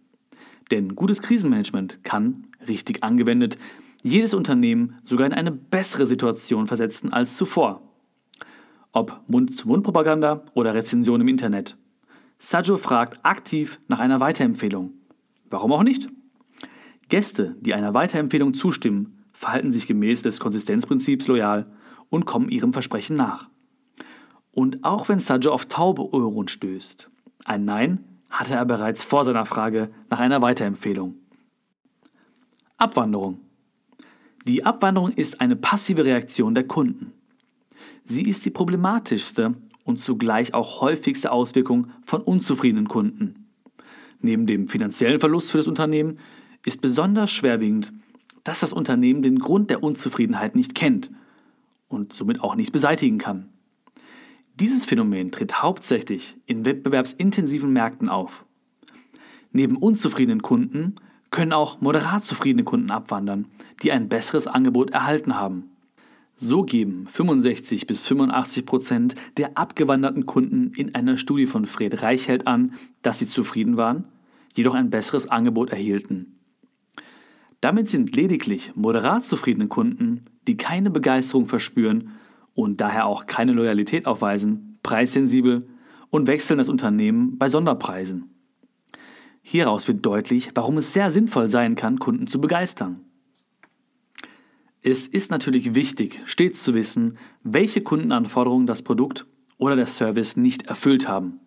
[0.71, 3.59] Denn gutes Krisenmanagement kann, richtig angewendet,
[4.07, 7.83] jedes Unternehmen sogar in eine bessere Situation versetzen als zuvor.
[8.93, 11.77] Ob Mund-zu-Mund-Propaganda oder Rezension im Internet.
[12.39, 14.93] Sajo fragt aktiv nach einer Weiterempfehlung.
[15.51, 16.09] Warum auch nicht?
[17.09, 21.67] Gäste, die einer Weiterempfehlung zustimmen, verhalten sich gemäß des Konsistenzprinzips loyal
[22.09, 23.49] und kommen ihrem Versprechen nach.
[24.53, 27.11] Und auch wenn Sajo auf taube Ohren stößt,
[27.45, 31.15] ein Nein hatte er bereits vor seiner Frage nach einer Weiterempfehlung.
[32.77, 33.41] Abwanderung.
[34.47, 37.13] Die Abwanderung ist eine passive Reaktion der Kunden.
[38.05, 43.47] Sie ist die problematischste und zugleich auch häufigste Auswirkung von unzufriedenen Kunden.
[44.21, 46.21] Neben dem finanziellen Verlust für das Unternehmen
[46.65, 47.93] ist besonders schwerwiegend,
[48.45, 51.11] dass das Unternehmen den Grund der Unzufriedenheit nicht kennt
[51.89, 53.49] und somit auch nicht beseitigen kann.
[54.55, 58.45] Dieses Phänomen tritt hauptsächlich in wettbewerbsintensiven Märkten auf.
[59.51, 60.95] Neben unzufriedenen Kunden
[61.31, 63.47] können auch moderat zufriedene Kunden abwandern,
[63.83, 65.71] die ein besseres Angebot erhalten haben.
[66.37, 72.47] So geben 65 bis 85 Prozent der abgewanderten Kunden in einer Studie von Fred Reichheld
[72.47, 74.05] an, dass sie zufrieden waren,
[74.55, 76.37] jedoch ein besseres Angebot erhielten.
[77.63, 82.11] Damit sind lediglich moderat zufriedene Kunden, die keine Begeisterung verspüren
[82.55, 85.67] und daher auch keine Loyalität aufweisen, preissensibel
[86.11, 88.36] und wechseln das Unternehmen bei Sonderpreisen.
[89.49, 93.03] Hieraus wird deutlich, warum es sehr sinnvoll sein kann, Kunden zu begeistern.
[94.83, 99.25] Es ist natürlich wichtig, stets zu wissen, welche Kundenanforderungen das Produkt
[99.57, 101.39] oder der Service nicht erfüllt haben.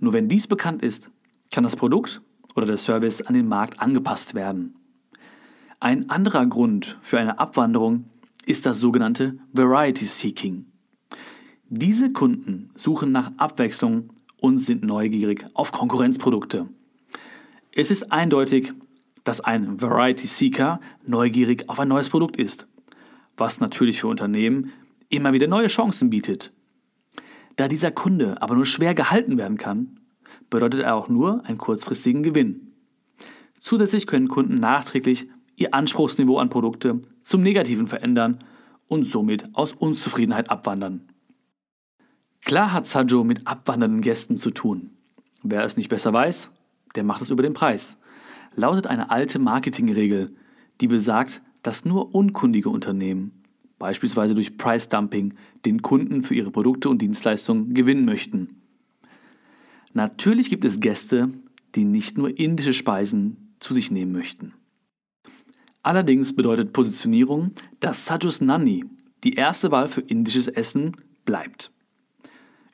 [0.00, 1.08] Nur wenn dies bekannt ist,
[1.52, 2.20] kann das Produkt
[2.56, 4.74] oder der Service an den Markt angepasst werden.
[5.78, 8.06] Ein anderer Grund für eine Abwanderung
[8.44, 10.66] ist das sogenannte Variety Seeking.
[11.68, 16.66] Diese Kunden suchen nach Abwechslung und sind neugierig auf Konkurrenzprodukte.
[17.80, 18.72] Es ist eindeutig,
[19.22, 22.66] dass ein Variety Seeker neugierig auf ein neues Produkt ist,
[23.36, 24.72] was natürlich für Unternehmen
[25.10, 26.50] immer wieder neue Chancen bietet.
[27.54, 30.00] Da dieser Kunde aber nur schwer gehalten werden kann,
[30.50, 32.72] bedeutet er auch nur einen kurzfristigen Gewinn.
[33.60, 38.42] Zusätzlich können Kunden nachträglich ihr Anspruchsniveau an Produkte zum Negativen verändern
[38.88, 41.12] und somit aus Unzufriedenheit abwandern.
[42.44, 44.90] Klar hat Sajo mit abwandernden Gästen zu tun.
[45.44, 46.50] Wer es nicht besser weiß,
[46.94, 47.98] der macht es über den Preis.
[48.54, 50.26] Lautet eine alte Marketingregel,
[50.80, 53.42] die besagt, dass nur unkundige Unternehmen,
[53.78, 58.62] beispielsweise durch Price Dumping, den Kunden für ihre Produkte und Dienstleistungen gewinnen möchten.
[59.92, 61.30] Natürlich gibt es Gäste,
[61.74, 64.54] die nicht nur indische Speisen zu sich nehmen möchten.
[65.82, 68.84] Allerdings bedeutet Positionierung, dass Sajus Nani,
[69.24, 71.70] die erste Wahl für indisches Essen, bleibt.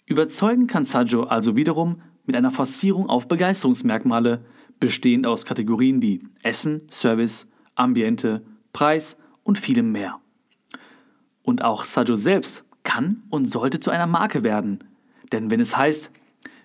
[0.06, 4.44] Überzeugen kann Sajo also wiederum mit einer Forcierung auf Begeisterungsmerkmale,
[4.80, 10.20] bestehend aus Kategorien wie Essen, Service, Ambiente, Preis und vielem mehr.
[11.42, 14.84] Und auch Sajo selbst kann und sollte zu einer Marke werden,
[15.32, 16.10] denn wenn es heißt,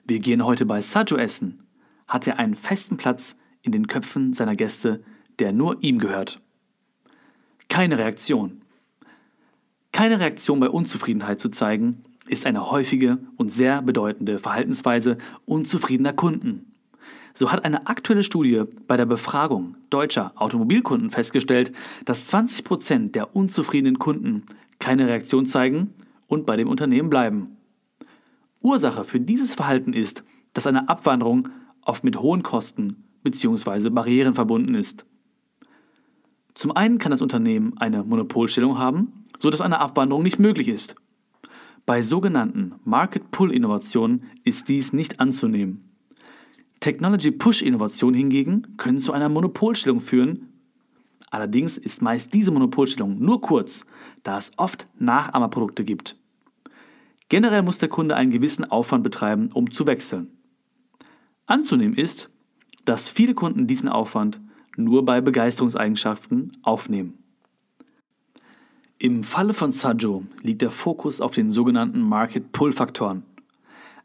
[0.05, 1.63] wir gehen heute bei Sajo essen,
[2.07, 5.03] hat er einen festen Platz in den Köpfen seiner Gäste,
[5.39, 6.41] der nur ihm gehört.
[7.67, 8.61] Keine Reaktion.
[9.91, 16.73] Keine Reaktion bei Unzufriedenheit zu zeigen, ist eine häufige und sehr bedeutende Verhaltensweise unzufriedener Kunden.
[17.33, 21.71] So hat eine aktuelle Studie bei der Befragung deutscher Automobilkunden festgestellt,
[22.05, 24.43] dass 20 Prozent der unzufriedenen Kunden
[24.79, 25.93] keine Reaktion zeigen
[26.27, 27.57] und bei dem Unternehmen bleiben.
[28.61, 31.49] Ursache für dieses Verhalten ist, dass eine Abwanderung
[31.81, 33.89] oft mit hohen Kosten bzw.
[33.89, 35.05] Barrieren verbunden ist.
[36.55, 40.95] Zum einen kann das Unternehmen eine Monopolstellung haben, sodass eine Abwanderung nicht möglich ist.
[41.89, 45.89] Bei sogenannten Market-Pull-Innovationen ist dies nicht anzunehmen.
[46.81, 50.53] Technology-Push-Innovationen hingegen können zu einer Monopolstellung führen.
[51.31, 53.87] Allerdings ist meist diese Monopolstellung nur kurz,
[54.21, 56.15] da es oft Nachahmerprodukte gibt.
[57.27, 60.27] Generell muss der Kunde einen gewissen Aufwand betreiben, um zu wechseln.
[61.47, 62.29] Anzunehmen ist,
[62.85, 64.39] dass viele Kunden diesen Aufwand
[64.77, 67.18] nur bei Begeisterungseigenschaften aufnehmen.
[69.01, 73.23] Im Falle von Sajo liegt der Fokus auf den sogenannten Market Pull Faktoren,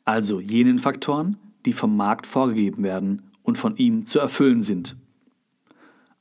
[0.05, 4.95] also jenen Faktoren, die vom Markt vorgegeben werden und von ihm zu erfüllen sind.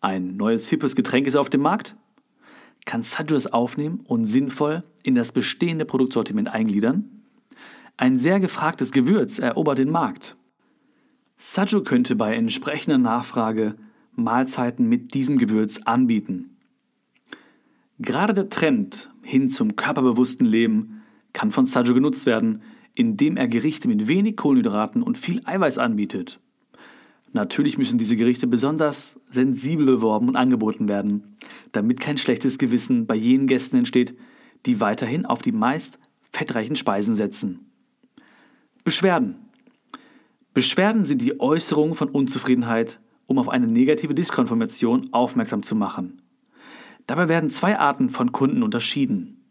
[0.01, 1.95] Ein neues hippes Getränk ist auf dem Markt?
[2.83, 7.21] Kann Sajo es aufnehmen und sinnvoll in das bestehende Produktsortiment eingliedern?
[7.95, 10.35] Ein sehr gefragtes Gewürz erobert den Markt.
[11.37, 13.75] Sajo könnte bei entsprechender Nachfrage
[14.15, 16.52] Mahlzeiten mit diesem Gewürz anbieten.
[17.99, 22.61] Gerade der Trend hin zum körperbewussten Leben kann von Sajo genutzt werden,
[22.95, 26.39] indem er Gerichte mit wenig Kohlenhydraten und viel Eiweiß anbietet.
[27.33, 31.37] Natürlich müssen diese Gerichte besonders sensibel beworben und angeboten werden,
[31.71, 34.15] damit kein schlechtes Gewissen bei jenen Gästen entsteht,
[34.67, 35.97] die weiterhin auf die meist
[36.31, 37.71] fettreichen Speisen setzen.
[38.83, 39.35] Beschwerden.
[40.53, 46.22] Beschwerden sind die Äußerung von Unzufriedenheit, um auf eine negative Diskonformation aufmerksam zu machen.
[47.07, 49.43] Dabei werden zwei Arten von Kunden unterschieden.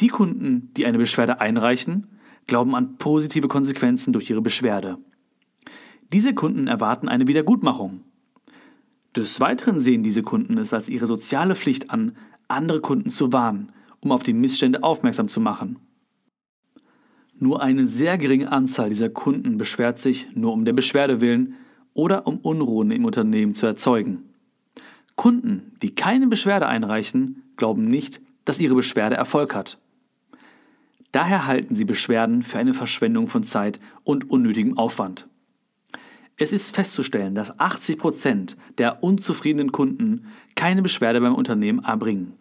[0.00, 2.06] Die Kunden, die eine Beschwerde einreichen,
[2.46, 4.98] glauben an positive Konsequenzen durch ihre Beschwerde.
[6.12, 8.00] Diese Kunden erwarten eine Wiedergutmachung.
[9.14, 12.16] Des Weiteren sehen diese Kunden es als ihre soziale Pflicht an,
[12.48, 15.78] andere Kunden zu warnen, um auf die Missstände aufmerksam zu machen.
[17.38, 21.54] Nur eine sehr geringe Anzahl dieser Kunden beschwert sich nur um der Beschwerde willen
[21.94, 24.31] oder um Unruhen im Unternehmen zu erzeugen.
[25.22, 29.78] Kunden, die keine Beschwerde einreichen, glauben nicht, dass ihre Beschwerde Erfolg hat.
[31.12, 35.28] Daher halten sie Beschwerden für eine Verschwendung von Zeit und unnötigem Aufwand.
[36.36, 42.32] Es ist festzustellen, dass 80 Prozent der unzufriedenen Kunden keine Beschwerde beim Unternehmen erbringen.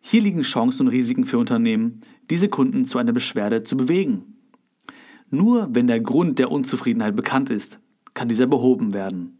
[0.00, 4.34] Hier liegen Chancen und Risiken für Unternehmen, diese Kunden zu einer Beschwerde zu bewegen.
[5.30, 7.78] Nur wenn der Grund der Unzufriedenheit bekannt ist,
[8.14, 9.35] kann dieser behoben werden.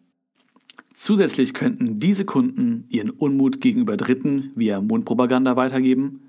[0.98, 6.22] Zusätzlich könnten diese Kunden ihren Unmut gegenüber Dritten via Mundpropaganda weitergeben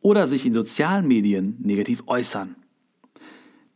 [0.00, 2.56] oder sich in sozialen Medien negativ äußern.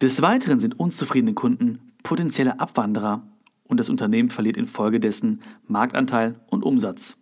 [0.01, 3.23] Des Weiteren sind unzufriedene Kunden potenzielle Abwanderer
[3.69, 7.17] und das Unternehmen verliert infolgedessen Marktanteil und Umsatz.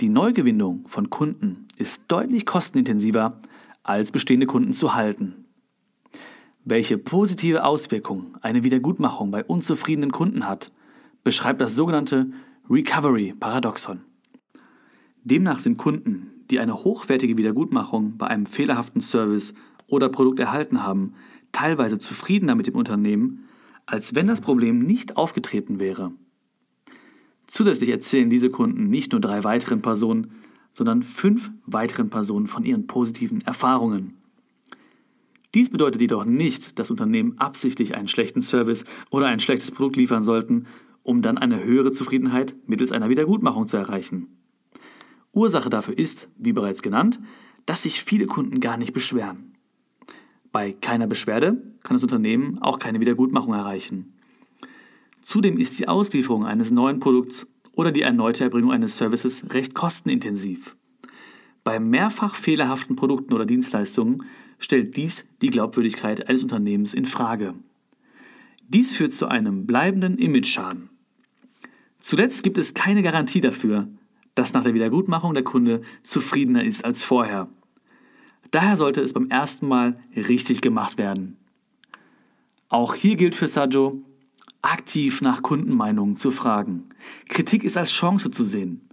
[0.00, 3.40] Die Neugewinnung von Kunden ist deutlich kostenintensiver,
[3.82, 5.44] als bestehende Kunden zu halten.
[6.64, 10.72] Welche positive Auswirkungen eine Wiedergutmachung bei unzufriedenen Kunden hat,
[11.24, 12.30] beschreibt das sogenannte
[12.70, 14.00] Recovery Paradoxon.
[15.24, 19.54] Demnach sind Kunden, die eine hochwertige Wiedergutmachung bei einem fehlerhaften Service
[19.86, 21.14] oder Produkt erhalten haben,
[21.52, 23.48] teilweise zufriedener mit dem Unternehmen
[23.88, 26.12] als wenn das Problem nicht aufgetreten wäre.
[27.46, 30.32] Zusätzlich erzählen diese Kunden nicht nur drei weiteren Personen,
[30.74, 34.14] sondern fünf weiteren Personen von ihren positiven Erfahrungen.
[35.54, 40.22] Dies bedeutet jedoch nicht, dass Unternehmen absichtlich einen schlechten Service oder ein schlechtes Produkt liefern
[40.22, 40.66] sollten,
[41.08, 44.28] um dann eine höhere Zufriedenheit mittels einer Wiedergutmachung zu erreichen.
[45.32, 47.18] Ursache dafür ist, wie bereits genannt,
[47.64, 49.54] dass sich viele Kunden gar nicht beschweren.
[50.52, 54.12] Bei keiner Beschwerde kann das Unternehmen auch keine Wiedergutmachung erreichen.
[55.22, 60.76] Zudem ist die Auslieferung eines neuen Produkts oder die erneute Erbringung eines Services recht kostenintensiv.
[61.64, 64.24] Bei mehrfach fehlerhaften Produkten oder Dienstleistungen
[64.58, 67.54] stellt dies die Glaubwürdigkeit eines Unternehmens in Frage.
[68.68, 70.90] Dies führt zu einem bleibenden Imageschaden.
[71.98, 73.88] Zuletzt gibt es keine Garantie dafür,
[74.34, 77.48] dass nach der Wiedergutmachung der Kunde zufriedener ist als vorher.
[78.50, 81.36] Daher sollte es beim ersten Mal richtig gemacht werden.
[82.68, 84.00] Auch hier gilt für Sajo,
[84.62, 86.84] aktiv nach Kundenmeinungen zu fragen.
[87.28, 88.88] Kritik ist als Chance zu sehen.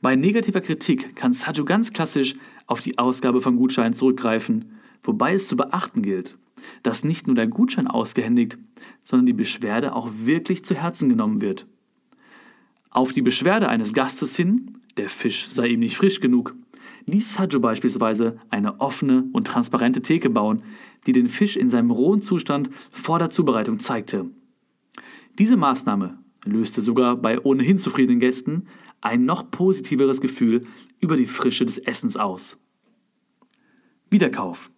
[0.00, 2.34] Bei negativer Kritik kann Sajo ganz klassisch
[2.66, 6.38] auf die Ausgabe von Gutscheinen zurückgreifen, wobei es zu beachten gilt,
[6.82, 8.58] dass nicht nur der Gutschein ausgehändigt,
[9.02, 11.66] sondern die Beschwerde auch wirklich zu Herzen genommen wird.
[12.90, 16.54] Auf die Beschwerde eines Gastes hin, der Fisch sei ihm nicht frisch genug,
[17.06, 20.62] ließ Sajo beispielsweise eine offene und transparente Theke bauen,
[21.06, 24.30] die den Fisch in seinem rohen Zustand vor der Zubereitung zeigte.
[25.38, 28.66] Diese Maßnahme löste sogar bei ohnehin zufriedenen Gästen
[29.00, 30.66] ein noch positiveres Gefühl
[31.00, 32.58] über die Frische des Essens aus.
[34.10, 34.70] Wiederkauf.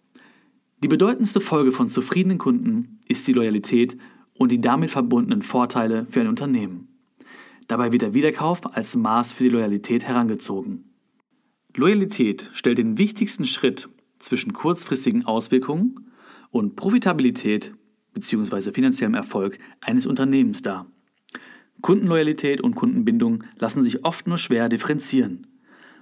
[0.83, 3.97] Die bedeutendste Folge von zufriedenen Kunden ist die Loyalität
[4.33, 6.88] und die damit verbundenen Vorteile für ein Unternehmen.
[7.69, 10.85] Dabei wird der Wiederkauf als Maß für die Loyalität herangezogen.
[11.75, 16.09] Loyalität stellt den wichtigsten Schritt zwischen kurzfristigen Auswirkungen
[16.49, 17.75] und Profitabilität
[18.13, 18.71] bzw.
[18.71, 20.87] finanziellem Erfolg eines Unternehmens dar.
[21.81, 25.45] Kundenloyalität und Kundenbindung lassen sich oft nur schwer differenzieren.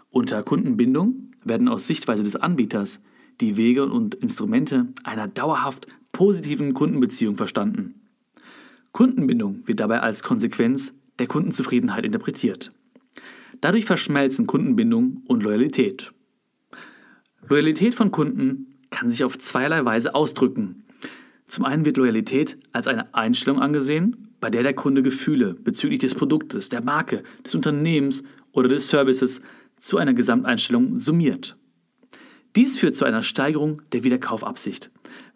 [0.10, 3.02] Unter Kundenbindung werden aus Sichtweise des Anbieters
[3.42, 8.08] die Wege und Instrumente einer dauerhaft positiven Kundenbeziehung verstanden.
[8.94, 12.72] Kundenbindung wird dabei als Konsequenz der Kundenzufriedenheit interpretiert.
[13.62, 16.12] Dadurch verschmelzen Kundenbindung und Loyalität.
[17.48, 20.84] Loyalität von Kunden kann sich auf zweierlei Weise ausdrücken.
[21.46, 26.14] Zum einen wird Loyalität als eine Einstellung angesehen, bei der der Kunde Gefühle bezüglich des
[26.14, 29.42] Produktes, der Marke, des Unternehmens oder des Services
[29.78, 31.56] zu einer Gesamteinstellung summiert.
[32.56, 34.92] Dies führt zu einer Steigerung der Wiederkaufabsicht,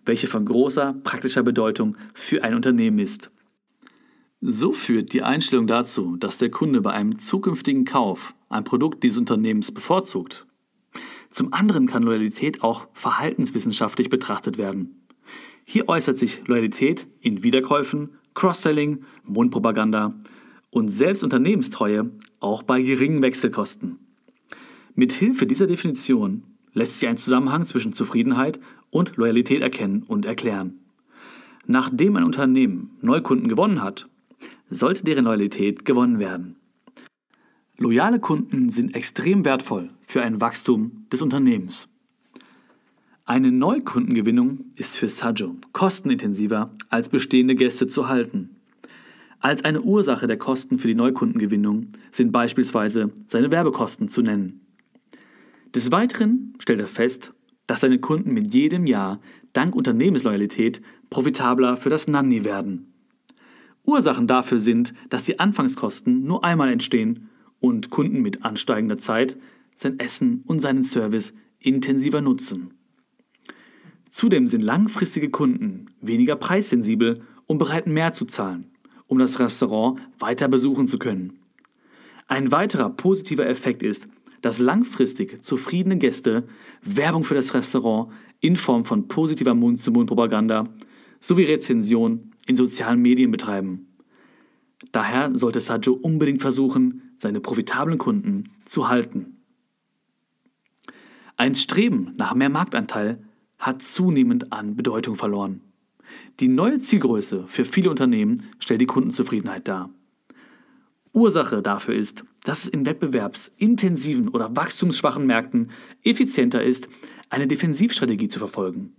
[0.06, 3.32] welche von großer praktischer Bedeutung für ein Unternehmen ist.
[4.44, 9.20] So führt die Einstellung dazu, dass der Kunde bei einem zukünftigen Kauf ein Produkt dieses
[9.20, 10.48] Unternehmens bevorzugt.
[11.30, 15.06] Zum anderen kann Loyalität auch verhaltenswissenschaftlich betrachtet werden.
[15.64, 20.16] Hier äußert sich Loyalität in Wiederkäufen, Cross-Selling, Mundpropaganda
[20.72, 24.00] und selbst Unternehmenstreue auch bei geringen Wechselkosten.
[24.96, 30.80] Mit Hilfe dieser Definition lässt sich ein Zusammenhang zwischen Zufriedenheit und Loyalität erkennen und erklären.
[31.68, 34.08] Nachdem ein Unternehmen Neukunden gewonnen hat,
[34.72, 36.56] sollte deren Loyalität gewonnen werden.
[37.78, 41.90] Loyale Kunden sind extrem wertvoll für ein Wachstum des Unternehmens.
[43.26, 48.58] Eine Neukundengewinnung ist für Sajo kostenintensiver als bestehende Gäste zu halten.
[49.40, 54.62] Als eine Ursache der Kosten für die Neukundengewinnung sind beispielsweise seine Werbekosten zu nennen.
[55.74, 57.34] Des Weiteren stellt er fest,
[57.66, 59.20] dass seine Kunden mit jedem Jahr
[59.54, 62.91] dank Unternehmensloyalität profitabler für das Nanny werden.
[63.92, 67.30] Ursachen dafür sind, dass die Anfangskosten nur einmal entstehen
[67.60, 69.38] und Kunden mit ansteigender Zeit
[69.76, 72.74] sein Essen und seinen Service intensiver nutzen.
[74.10, 78.72] Zudem sind langfristige Kunden weniger preissensibel und bereit mehr zu zahlen,
[79.08, 81.40] um das Restaurant weiter besuchen zu können.
[82.28, 84.08] Ein weiterer positiver Effekt ist,
[84.42, 86.48] dass langfristig zufriedene Gäste
[86.82, 90.64] Werbung für das Restaurant in Form von positiver Mund-zu-Mund-Propaganda
[91.20, 93.88] sowie Rezension in sozialen Medien betreiben.
[94.92, 99.38] Daher sollte Sajo unbedingt versuchen, seine profitablen Kunden zu halten.
[101.38, 103.24] Ein Streben nach mehr Marktanteil
[103.58, 105.62] hat zunehmend an Bedeutung verloren.
[106.40, 109.90] Die neue Zielgröße für viele Unternehmen stellt die Kundenzufriedenheit dar.
[111.14, 115.72] Ursache dafür ist, dass es in wettbewerbsintensiven oder wachstumsschwachen Märkten
[116.04, 116.90] effizienter ist,
[117.30, 118.96] eine Defensivstrategie zu verfolgen.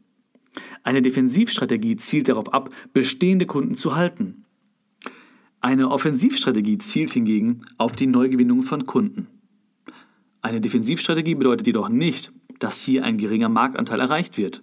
[0.82, 4.44] Eine Defensivstrategie zielt darauf ab, bestehende Kunden zu halten.
[5.60, 9.28] Eine Offensivstrategie zielt hingegen auf die Neugewinnung von Kunden.
[10.40, 14.62] Eine Defensivstrategie bedeutet jedoch nicht, dass hier ein geringer Marktanteil erreicht wird.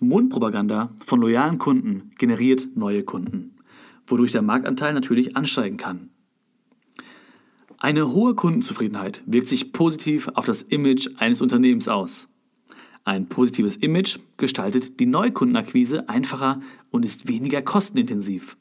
[0.00, 3.56] Mundpropaganda von loyalen Kunden generiert neue Kunden,
[4.06, 6.10] wodurch der Marktanteil natürlich ansteigen kann.
[7.78, 12.28] Eine hohe Kundenzufriedenheit wirkt sich positiv auf das Image eines Unternehmens aus.
[13.04, 18.56] Ein positives Image gestaltet die Neukundenakquise einfacher und ist weniger kostenintensiv.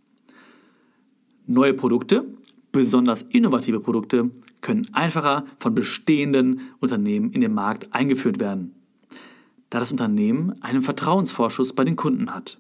[1.46, 2.26] Neue Produkte,
[2.72, 4.32] besonders innovative Produkte,
[4.62, 8.74] können einfacher von bestehenden Unternehmen in den Markt eingeführt werden,
[9.70, 12.60] da das Unternehmen einen Vertrauensvorschuss bei den Kunden hat.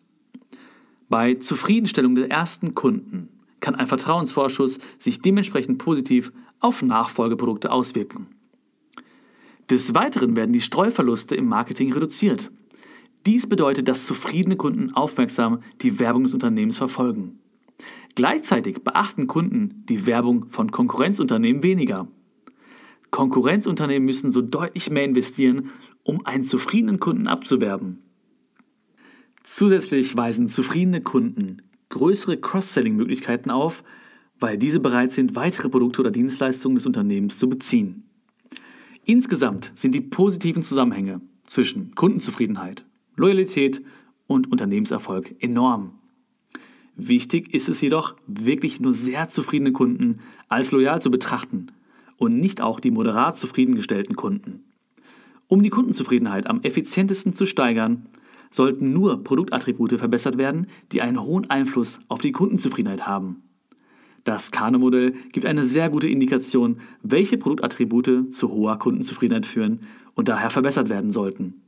[1.09, 3.29] Bei Zufriedenstellung der ersten Kunden
[3.59, 8.27] kann ein Vertrauensvorschuss sich dementsprechend positiv auf Nachfolgeprodukte auswirken.
[9.71, 12.51] Des Weiteren werden die Streuverluste im Marketing reduziert.
[13.25, 17.39] Dies bedeutet, dass zufriedene Kunden aufmerksam die Werbung des Unternehmens verfolgen.
[18.15, 22.09] Gleichzeitig beachten Kunden die Werbung von Konkurrenzunternehmen weniger.
[23.11, 25.69] Konkurrenzunternehmen müssen so deutlich mehr investieren,
[26.03, 27.99] um einen zufriedenen Kunden abzuwerben.
[29.43, 33.85] Zusätzlich weisen zufriedene Kunden größere Cross-Selling-Möglichkeiten auf,
[34.37, 38.10] weil diese bereit sind, weitere Produkte oder Dienstleistungen des Unternehmens zu beziehen.
[39.05, 42.85] Insgesamt sind die positiven Zusammenhänge zwischen Kundenzufriedenheit,
[43.15, 43.81] Loyalität
[44.27, 45.93] und Unternehmenserfolg enorm.
[46.95, 51.67] Wichtig ist es jedoch, wirklich nur sehr zufriedene Kunden als loyal zu betrachten
[52.17, 54.65] und nicht auch die moderat zufriedengestellten Kunden.
[55.47, 58.05] Um die Kundenzufriedenheit am effizientesten zu steigern,
[58.51, 63.43] sollten nur Produktattribute verbessert werden, die einen hohen Einfluss auf die Kundenzufriedenheit haben.
[64.23, 69.79] Das Kano-Modell gibt eine sehr gute Indikation, welche Produktattribute zu hoher Kundenzufriedenheit führen
[70.13, 71.61] und daher verbessert werden sollten.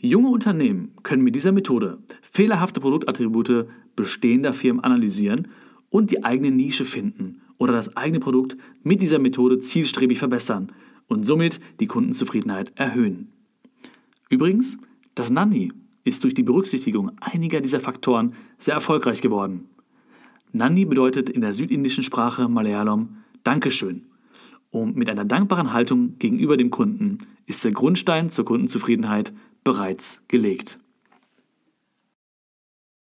[0.00, 5.48] Junge Unternehmen können mit dieser Methode fehlerhafte Produktattribute bestehender Firmen analysieren
[5.90, 10.72] und die eigene Nische finden oder das eigene Produkt mit dieser Methode zielstrebig verbessern
[11.08, 13.32] und somit die Kundenzufriedenheit erhöhen.
[14.28, 14.78] Übrigens,
[15.14, 15.72] das Nanny
[16.04, 19.68] ist durch die Berücksichtigung einiger dieser Faktoren sehr erfolgreich geworden.
[20.52, 24.06] Nandi bedeutet in der südindischen Sprache Malayalam Dankeschön.
[24.70, 29.32] Und mit einer dankbaren Haltung gegenüber dem Kunden ist der Grundstein zur Kundenzufriedenheit
[29.64, 30.78] bereits gelegt.